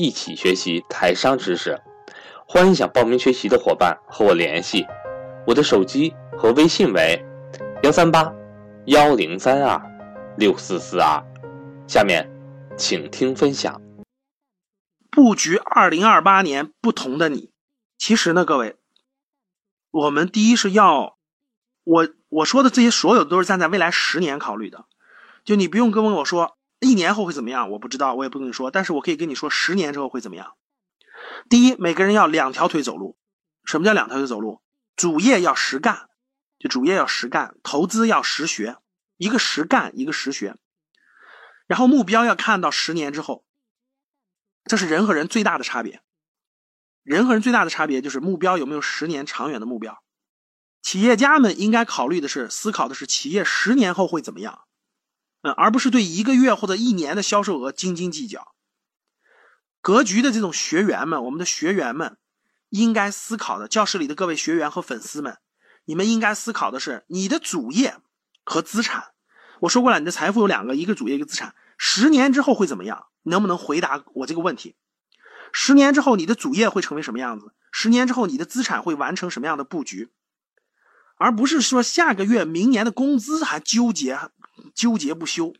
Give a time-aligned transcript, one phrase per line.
[0.00, 1.82] 一起学习台商知识，
[2.46, 4.86] 欢迎想报名学习的伙伴和我联系，
[5.44, 7.20] 我的手机和微信为
[7.82, 8.32] 幺三八
[8.86, 9.82] 幺零三二
[10.36, 11.20] 六四四二。
[11.88, 12.30] 下面，
[12.76, 13.82] 请听分享。
[15.10, 17.50] 布局二零二八年不同的你，
[17.98, 18.76] 其实呢，各位，
[19.90, 21.16] 我们第一是要
[21.82, 24.84] 我我说的这些所有都是站在未来十年考虑的，
[25.42, 26.56] 就你不用跟我说。
[26.80, 27.70] 一年后会怎么样？
[27.70, 28.70] 我不知道，我也不跟你说。
[28.70, 30.54] 但是我可以跟你说，十年之后会怎么样。
[31.48, 33.18] 第一，每个人要两条腿走路。
[33.64, 34.62] 什么叫两条腿走路？
[34.96, 36.08] 主业要实干，
[36.58, 38.76] 就主业要实干；投资要实学，
[39.16, 40.56] 一个实干，一个实学。
[41.66, 43.44] 然后目标要看到十年之后，
[44.64, 46.02] 这是人和人最大的差别。
[47.02, 50.02] 人和人最大的差别就是目标有没有十年长远的目标。
[50.82, 54.67] 企业家们应该考虑的是，思考的是企业十年后会怎么样。
[55.42, 58.54] 嗯，而不是对一个月或者一年的销售额斤斤计较。
[59.80, 62.18] 格局的这种学员们，我们的学员们
[62.70, 65.38] 应该思考的，教室里的各位学员和粉丝们，
[65.84, 67.96] 你们应该思考的是你的主业
[68.44, 69.12] 和资产。
[69.60, 71.54] 我说过了，你的财富有两个，一个主业，一个资产。
[71.78, 73.06] 十年之后会怎么样？
[73.22, 74.74] 能不能回答我这个问题？
[75.52, 77.54] 十年之后你的主业会成为什么样子？
[77.70, 80.10] 十年之后你的资产会完成什么样的布局？
[81.16, 84.18] 而不是说下个月、明年的工资还纠结。
[84.74, 85.54] 纠结不休，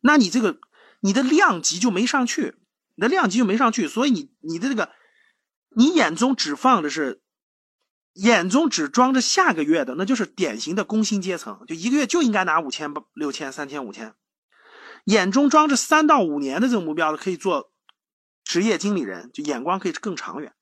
[0.00, 0.58] 那你这个
[1.00, 2.56] 你的量级就没上去，
[2.96, 4.90] 你的量级就没上去，所以你你的这个
[5.76, 7.22] 你眼中只放的是
[8.14, 14.14] 眼中只装着下个月的，那就是典型的工薪阶层，就一个月就应该拿五千、六千、三千、五千。
[15.04, 17.72] 眼中装着三到五年的这种目标的，可以做
[18.44, 20.52] 职业经理人，就眼光可以更长远。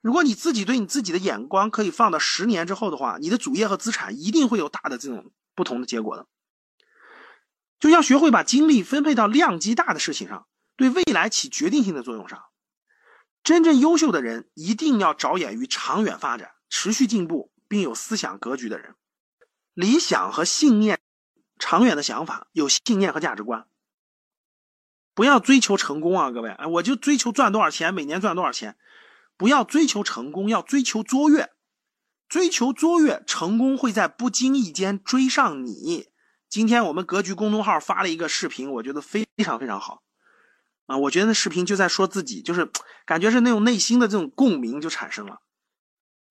[0.00, 6.26] 如果你自己对你自己的眼光可以放到十年之后的话，你的主业和资产一定会有大的这种不同的结果的。
[7.80, 10.46] 就要学会把精力分配到量级大的事情上，
[10.76, 12.44] 对未来起决定性的作用上。
[13.44, 18.94] 真正优秀的人一定要着眼于长远发展、持续进步，并有思想格局的人。
[19.74, 20.98] 理想和信念，
[21.58, 23.66] 长远的想法，有信念和价值观。
[25.14, 26.50] 不要追求成功啊，各位！
[26.50, 28.76] 哎，我就追求赚多少钱，每年赚多少钱。
[29.36, 31.50] 不要追求成功，要追求卓越。
[32.28, 36.08] 追求卓越，成功会在不经意间追上你。
[36.48, 40.02] 今天我们格局公众号发了一个视频，我觉得非常非常好，
[40.86, 42.70] 啊，我觉得那视频就在说自己，就是
[43.04, 45.40] 感觉是那种内心的这种共鸣就产生了。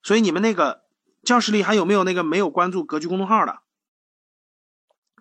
[0.02, 0.86] 所以你们那个
[1.24, 3.60] 教室里还有没有那个没有关注格局公众号的？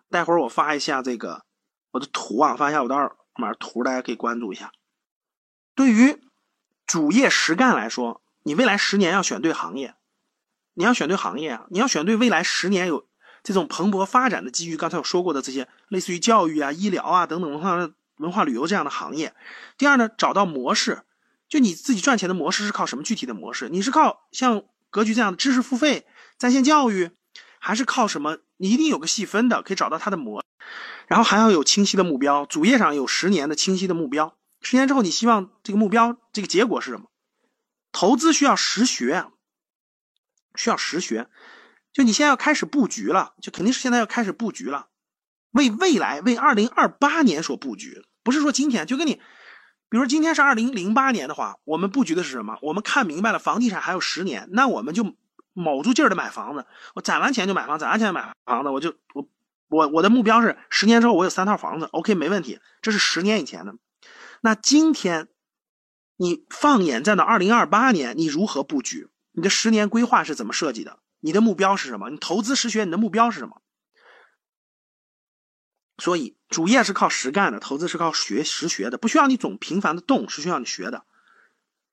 [0.08, 1.44] 待会儿我发一下这个
[1.90, 4.72] 我的图啊，发一下我的二维码图，大家可以关注一下。
[5.74, 6.22] 对于
[6.86, 9.94] 主业实干来说，你未来十年要选对行业，
[10.72, 13.06] 你要选对行业啊，你要选对未来十年有。
[13.46, 17.76] 这种蓬勃发展的机遇，刚才我说过的这些，类似于教育啊、医疗啊等等文化
[18.16, 19.36] 文化旅游这样的行业。
[19.78, 21.04] 第二呢，找到模式，
[21.48, 23.68] 就你自己赚钱的模式是靠什么具体的模式？
[23.68, 27.12] 你是靠像格局这样的知识付费、在线教育，
[27.60, 28.38] 还是靠什么？
[28.56, 30.44] 你一定有个细分的，可以找到它的模。
[31.06, 34.36] 然后还要有清晰的目标，主页上有十年的清晰的目标。
[34.60, 37.06] 十年之后，你希望这个目标这个结果是什么？
[37.92, 39.26] 投资需要实学，
[40.56, 41.28] 需要实学。
[41.96, 44.88] 就你现在要开始布局了，就肯定是现在要开始布局了，
[45.52, 49.14] 为未来为二零二八年所布局，不是说今天就跟你，
[49.88, 52.58] 比如今天是二零零八年的话，我们布局的是什么？
[52.60, 55.16] 我们看明白了房地产还有十年，那我们就
[55.54, 59.26] 卯足劲儿的买房子，我攒完钱就买房，攒完钱买房子，我就我
[59.70, 63.74] 我我的目标是十年之后我有三套房子，OK 没问题，这是十年以前的。
[64.42, 65.28] 那今天
[66.18, 69.08] 你放眼站到二零二八年，你如何布局？
[69.32, 70.98] 你的十年规划是怎么设计的？
[71.20, 72.10] 你的目标是什么？
[72.10, 73.62] 你投资实学，你的目标是什么？
[75.98, 81.06] 所以主业是靠实干的，投资是靠学实学的，不需要你总频繁的动，是需要你学的。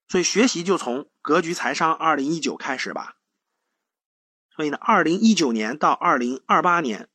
[0.09, 3.15] 所以学习就从格局财商二零一九开始吧。
[4.55, 7.09] 所以呢，二零一九年到二零二八年，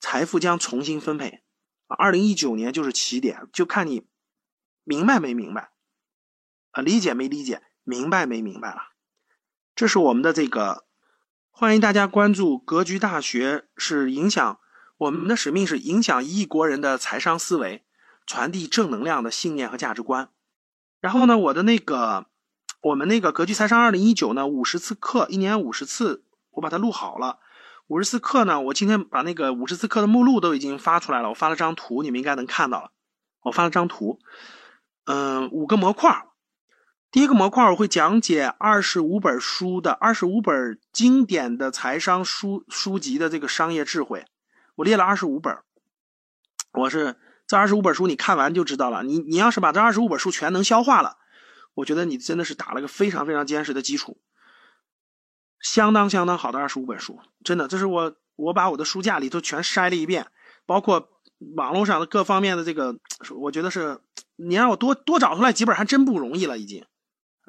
[0.00, 1.42] 财富将重新分配。
[1.86, 4.06] 啊，二零一九年就是起点，就看你
[4.82, 5.70] 明白没明白，
[6.72, 8.90] 啊，理解没理解，明白没明白了。
[9.76, 10.84] 这是我们的这个。
[11.54, 14.58] 欢迎大家关注格局大学，是影响
[14.96, 17.84] 我们的使命是影响一亿国人的财商思维，
[18.26, 20.30] 传递正能量的信念和价值观。
[20.98, 22.26] 然后呢，我的那个
[22.80, 27.38] 我们那个格局财商二零一九呢，五十次课，一年五十次，我把它录好了。
[27.86, 32.90] 五十次课呢，我今天把那个五十次课的目录都已经发出来了，我发了张图，你们应该能看到了。
[33.42, 34.18] 我发了张图，
[35.04, 36.26] 嗯，五个模块。
[37.12, 44.24] 第一个模块我会讲解二十五本书的二十五本经典的财商书书籍的这个商业智慧，
[44.76, 45.54] 我列了二十五本。
[46.72, 47.16] 我是
[47.46, 49.02] 这二十五本书你看完就知道了。
[49.02, 51.18] 你你要是把这二十五本书全能消化了，
[51.74, 54.16] 我觉得你真的是打了个非常非常坚实的基础。
[55.60, 60.28] 相当相当好的二十五本书，真的，这是我我把我的书架里头全筛了一遍，
[60.64, 61.10] 包括
[61.56, 62.96] 网络上的各方面的这个，
[63.36, 64.00] 我觉得是
[64.36, 66.82] 你让我多多找出来几本还真不容易了，已经。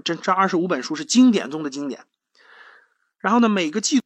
[0.03, 2.05] 这这二十五本书是经典中的经典。
[3.17, 4.03] 然后呢，每个季度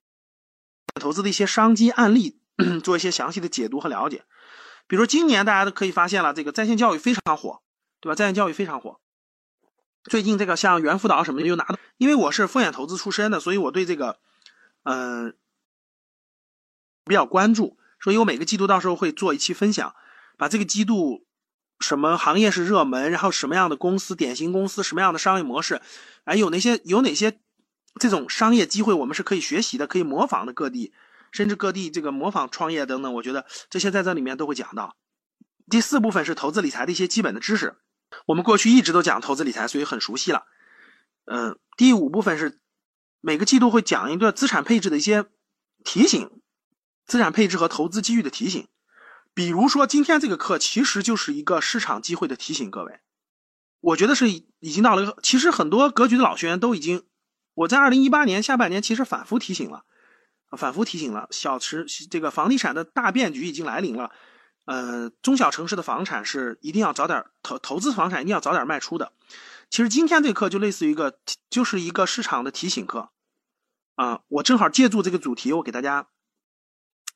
[1.00, 2.39] 投资的一些商机案例，
[2.84, 4.25] 做一些详细的解读和了解。
[4.88, 7.62] 比如说今年大家都可以发现了，这个在线教育非常火，
[8.00, 8.16] 对吧？
[8.16, 9.00] 在线教育非常火。
[10.04, 14.19] 最近这个像猿辅导什么的又拿到，因为我是风险投资出身的，所以我对这个，
[14.84, 15.36] 嗯，
[17.04, 17.78] 比较关注。
[18.00, 19.94] 所以我每个季度到时候会做一期分享，
[20.38, 21.26] 把这个季度
[21.79, 25.81] 什么行业是热门，然后什么样的公司、典型公司、什么样的商业模式，
[26.24, 27.39] 哎，有哪些有哪些
[28.00, 30.53] 这种商业机会，我们是可以学习的、可以模仿的。
[30.53, 30.94] 各地
[31.31, 34.95] 甚至各地这个模仿创业等等，我觉得这些在这里面都会讲到。
[35.69, 37.75] 第四部分是投资理财的一些基本的知识。
[38.25, 40.45] 我们过去一直都讲投资理财，所以很熟悉了。
[41.25, 42.59] 嗯，第五部分是
[43.19, 45.25] 每个季度会讲一个资产配置的一些
[45.83, 46.31] 提醒，
[47.06, 48.68] 资产配置和投资机遇的提醒。
[49.38, 53.01] 比如说今天这个课其实就是一个市场机会的提醒，各位，
[53.81, 57.06] 我觉得是已经到了，其实很多格局的老学员都已经，
[57.54, 59.86] 我在二零一八年下半年其实反复提醒了，
[60.57, 64.12] 反复提醒了，小池这个房地产的大变局已经来临了。
[64.66, 69.13] 呃，中小城市的房产是一定要早点投投资，房产一定要早点卖出的。
[69.69, 71.19] 其实今天这课就类似于一个，
[71.51, 73.12] 就是一个市场的提醒课
[73.98, 74.22] 啊。
[74.30, 76.07] 我正好借助这个主题，我给大家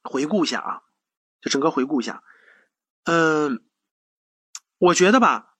[0.03, 0.81] 回顾一下啊，
[1.41, 2.23] 就整个回顾一下。
[3.03, 3.63] 嗯，
[4.77, 5.55] 我觉得吧，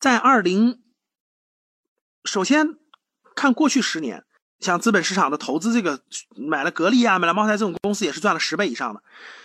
[0.00, 0.82] 在二零，
[2.24, 2.78] 首先
[3.34, 4.24] 看过去十年，
[4.60, 6.02] 像资本市场的投资，这个
[6.34, 9.02] 买了格力啊，买了茅台这种公司，也是赚了十倍以上的。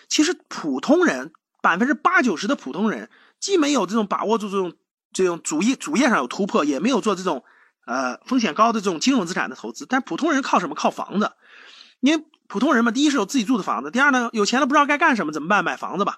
[0.08, 1.34] 其实普通人。
[1.64, 3.08] 百分之八九十的普通人
[3.40, 4.74] 既没有这种把握住这种
[5.14, 7.44] 这种主业主业上有突破，也没有做这种
[7.86, 9.86] 呃风险高的这种金融资产的投资。
[9.88, 10.74] 但普通人靠什么？
[10.74, 11.34] 靠房子。
[12.00, 15.64] 因为普通人嘛，第一是有自己住的房子，第二呢，有钱了不知道该干什么，怎么办？
[15.64, 16.18] 买房子吧，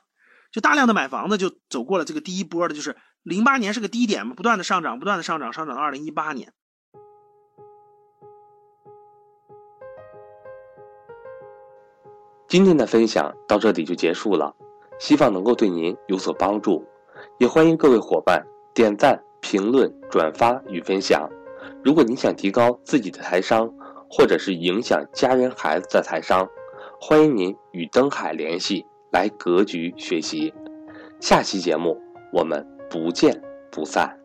[0.52, 6.52] 就大量的买房子，就走过了这个第一波的，就是零八年是个低点嘛，不断的上涨，不断的上涨，上涨到二零一八年。
[12.48, 14.56] 今天的分享到这里就结束了。
[15.00, 16.84] 希望能够对您有所帮助，
[17.38, 18.44] 也欢迎各位伙伴
[18.74, 21.30] 点赞、评论、转发与分享。
[21.84, 23.72] 如果您想提高自己的财商，
[24.16, 26.48] 或者是影响家人孩子的财商，
[27.02, 30.54] 欢迎您与登海联系，来格局学习。
[31.20, 32.00] 下期节目
[32.32, 34.23] 我们不见不散。